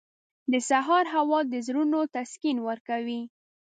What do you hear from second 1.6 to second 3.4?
زړونو تسکین ورکوي.